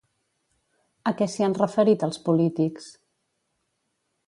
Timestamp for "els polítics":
2.09-2.91